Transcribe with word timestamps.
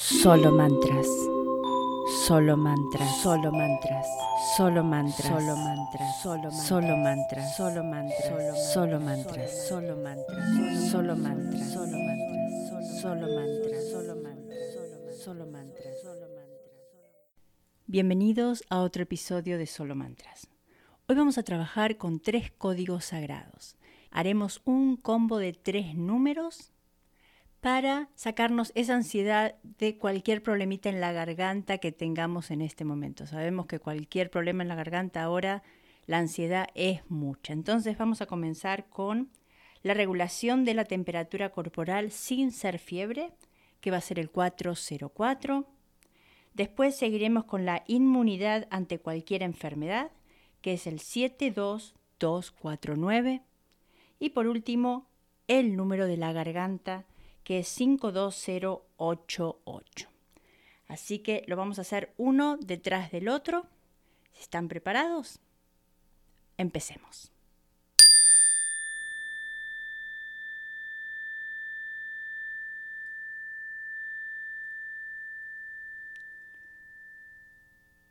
Solo 0.00 0.50
mantras. 0.50 1.06
Solo 2.26 2.56
mantras. 2.56 3.20
Solo 3.22 3.52
mantras. 3.52 4.06
Solo 4.56 4.82
mantras. 4.82 5.26
Solo 5.26 5.56
mantras. 5.56 6.22
Solo 6.22 6.50
solo 6.50 6.96
mantras. 6.96 7.54
Solo 7.54 7.84
mantras. 7.84 8.72
Solo 8.72 8.98
mantras. 8.98 9.68
Solo 9.68 9.90
mantras. 9.92 10.90
Solo 10.90 11.16
mantras. 11.16 11.70
Solo 11.70 11.96
mantras. 11.98 13.00
Solo 13.02 13.26
mantras. 13.28 13.90
Solo 13.90 14.16
mantras. 14.16 15.22
Solo 15.22 15.46
mantras. 15.46 15.94
Bienvenidos 17.86 18.64
a 18.70 18.80
otro 18.80 19.02
episodio 19.02 19.58
de 19.58 19.66
Solo 19.66 19.94
Mantras. 19.94 20.48
Hoy 21.08 21.16
vamos 21.16 21.36
a 21.36 21.42
trabajar 21.42 21.98
con 21.98 22.20
tres 22.20 22.50
códigos 22.56 23.04
sagrados. 23.04 23.76
Haremos 24.10 24.62
un 24.64 24.96
combo 24.96 25.36
de 25.36 25.52
tres 25.52 25.94
números 25.94 26.72
para 27.60 28.08
sacarnos 28.14 28.72
esa 28.74 28.94
ansiedad 28.94 29.54
de 29.78 29.98
cualquier 29.98 30.42
problemita 30.42 30.88
en 30.88 31.00
la 31.00 31.12
garganta 31.12 31.78
que 31.78 31.92
tengamos 31.92 32.50
en 32.50 32.62
este 32.62 32.84
momento. 32.84 33.26
Sabemos 33.26 33.66
que 33.66 33.78
cualquier 33.78 34.30
problema 34.30 34.62
en 34.62 34.68
la 34.68 34.76
garganta 34.76 35.22
ahora, 35.22 35.62
la 36.06 36.18
ansiedad 36.18 36.68
es 36.74 37.02
mucha. 37.10 37.52
Entonces 37.52 37.98
vamos 37.98 38.22
a 38.22 38.26
comenzar 38.26 38.88
con 38.88 39.30
la 39.82 39.94
regulación 39.94 40.64
de 40.64 40.74
la 40.74 40.84
temperatura 40.84 41.50
corporal 41.50 42.10
sin 42.10 42.50
ser 42.50 42.78
fiebre, 42.78 43.32
que 43.80 43.90
va 43.90 43.96
a 43.98 44.02
ser 44.02 44.18
el 44.18 44.30
404. 44.30 45.66
Después 46.54 46.96
seguiremos 46.96 47.44
con 47.44 47.66
la 47.66 47.84
inmunidad 47.86 48.66
ante 48.70 48.98
cualquier 48.98 49.42
enfermedad, 49.42 50.10
que 50.62 50.72
es 50.74 50.86
el 50.86 51.00
72249. 51.00 53.42
Y 54.18 54.30
por 54.30 54.46
último, 54.46 55.06
el 55.46 55.76
número 55.76 56.06
de 56.06 56.16
la 56.16 56.32
garganta, 56.32 57.04
que 57.44 57.60
es 57.60 57.72
52088. 57.76 60.08
Así 60.88 61.20
que 61.20 61.44
lo 61.46 61.56
vamos 61.56 61.78
a 61.78 61.82
hacer 61.82 62.12
uno 62.16 62.56
detrás 62.56 63.12
del 63.12 63.28
otro. 63.28 63.68
Están 64.40 64.68
preparados, 64.68 65.38
empecemos. 66.56 67.30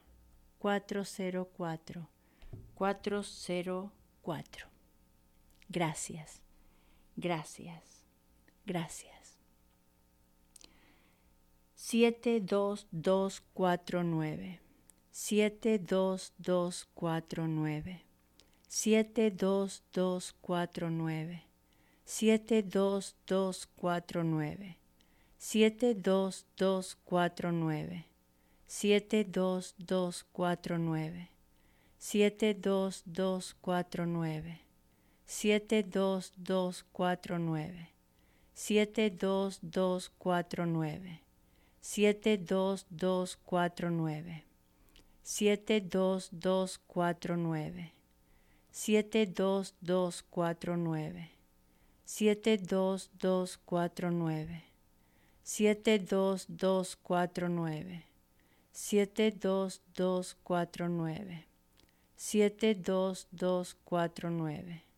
404 0.59 2.09
404 2.75 4.69
Gracias. 5.71 6.43
Gracias, 7.17 8.05
gracias. 8.67 9.39
72249 11.77 14.61
72249 15.11 18.05
72249 18.69 21.43
72249 22.07 24.77
72249 25.39 28.07
72249 28.67 31.29
72249 31.99 34.72
72249 35.33 37.89
72249 38.55 41.21
72249 41.81 44.45
72249 45.25 47.93
72249 48.73 51.23
72249 52.21 54.61
72249 55.35 58.05
72249 58.73 61.45
72249 62.17 64.92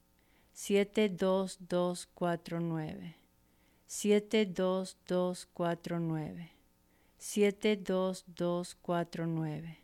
72249 0.64 3.14
72249 3.86 6.48
72249 7.18 9.76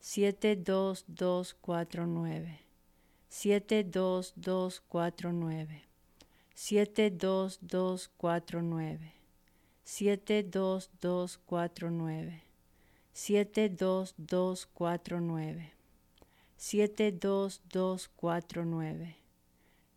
72249 0.00 2.58
72249 3.30 5.80
72249 6.54 9.12
72249 9.84 12.42
72249 13.14 15.72
72249 16.58 19.21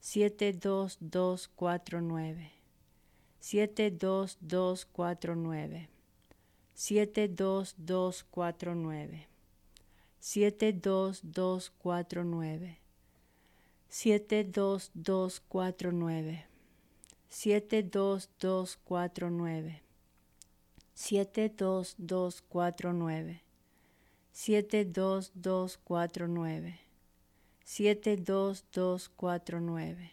72249 0.06 2.52
72249 3.42 5.90
72249 6.76 9.26
72249 10.22 12.78
72249 13.90 16.46
72249 17.30 19.82
72249 20.94 23.42
72249 24.34 26.85
72249 27.66 30.10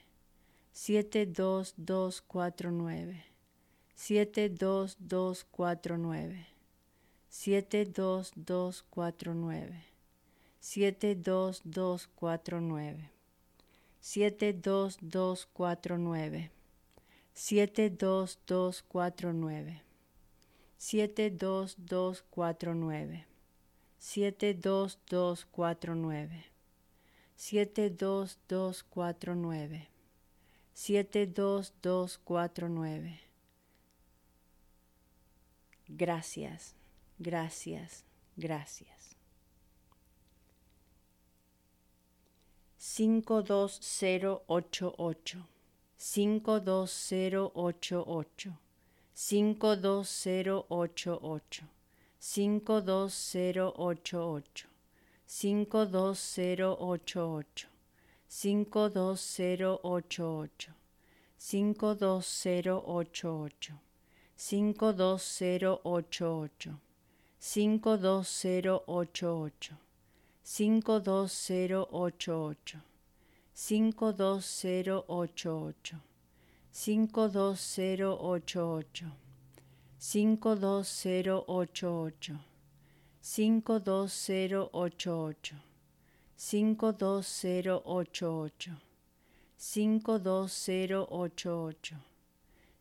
72249 0.73 3.23
72249 3.95 6.47
72249 7.31 9.85
72249 10.61 13.11
72249 14.01 16.51
72249 17.31 19.81
72249 20.79 23.25
72249 23.99 26.52
72249 27.43 29.89
72249 30.75 33.21
Gracias, 35.89 36.75
gracias, 37.19 38.05
gracias. 38.37 39.17
52088 42.79 45.47
52088 45.99 48.59
52088 49.15 51.65
52088 52.19 54.72
52088 55.33 57.65
52088 58.29 60.69
52088 61.39 63.73
52088 64.37 66.69
52088 67.41 69.71
52088 70.53 72.77
52088 73.65 75.95
52088 76.75 79.05
52088 79.99 82.52
52088 83.23 85.55
52088 86.37 88.71
52088 89.57 91.95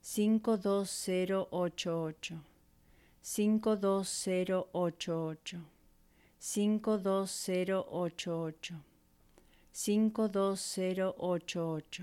52088 0.01 2.33
52088 3.21 5.51
52088 6.41 8.81
52088 9.71 12.01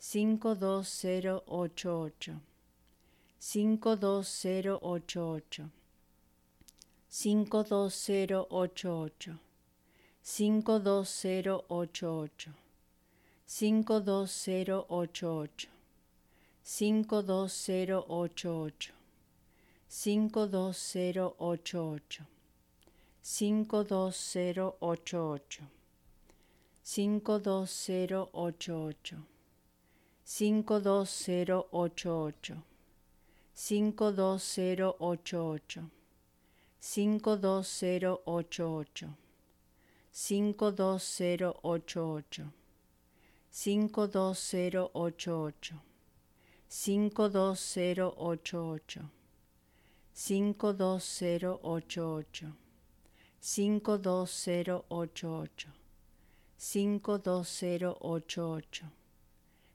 52088 0.00 2.30
52088 3.40 5.79
52088 7.10 9.34
52088 10.22 12.48
52088 13.48 15.66
52088 16.64 18.90
52088 19.90 22.22
52088 23.22 23.22
52088 23.22 25.60
52088 30.24 32.56
52088 33.54 35.99
52088 36.80 39.08
52088 40.12 42.44
52088 43.52 45.72
52088 46.70 49.02
52088 50.14 52.42
52088 53.42 55.66
52088 56.60 58.84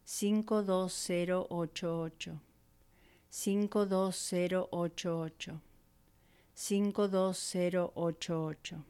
52088 0.06 2.30
52088 3.30 5.60
52088 6.56 8.84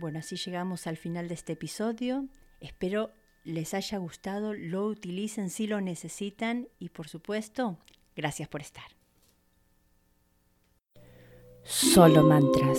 Bueno, 0.00 0.20
así 0.20 0.36
llegamos 0.36 0.86
al 0.86 0.96
final 0.96 1.28
de 1.28 1.34
este 1.34 1.52
episodio. 1.52 2.26
Espero 2.60 3.10
les 3.44 3.74
haya 3.74 3.98
gustado, 3.98 4.54
lo 4.54 4.86
utilicen 4.86 5.50
si 5.50 5.66
lo 5.66 5.82
necesitan 5.82 6.68
y 6.78 6.88
por 6.88 7.06
supuesto, 7.06 7.76
gracias 8.16 8.48
por 8.48 8.62
estar. 8.62 8.86
Solo 11.64 12.22
mantras. 12.22 12.78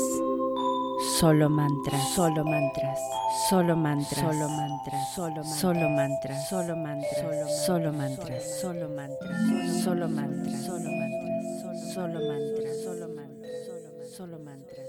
Solo 1.20 1.48
mantras. 1.48 2.12
Solo 2.16 2.44
mantras. 2.44 3.00
Solo 3.48 3.76
mantras. 3.76 4.18
Solo 4.18 4.50
mantras. 4.50 5.60
Solo 5.60 5.90
mantras. 5.90 6.50
Solo 6.50 6.76
mantras. 6.76 6.76
Solo 6.76 6.76
mantras. 6.76 7.64
Solo 7.64 7.94
mantras. 7.94 8.62
Solo 8.64 8.90
mantras. 8.90 9.84
Solo 9.84 10.10
mantras. 10.10 10.66
Solo 10.66 10.90
mantras. 10.90 10.90
Solo 10.90 10.90
mantras. 10.90 11.94
Solo 11.94 12.20
mantras. 12.20 12.84
Solo 12.84 13.08
mantras. 13.10 14.10
Solo 14.18 14.40
mantras. 14.40 14.81